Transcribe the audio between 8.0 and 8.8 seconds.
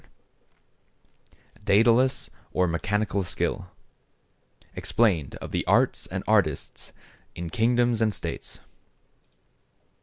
AND STATES.